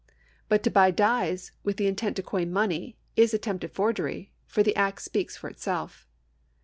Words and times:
But 0.49 0.63
to 0.63 0.71
buy 0.71 0.89
dies 0.89 1.51
with 1.63 1.79
intent 1.79 2.15
to 2.15 2.23
coin 2.23 2.51
money 2.51 2.97
is 3.15 3.35
attempted 3.35 3.69
forgery, 3.69 4.31
for 4.47 4.63
the 4.63 4.75
act 4.75 5.03
speaks 5.03 5.37
for 5.37 5.47
itself. 5.47 6.07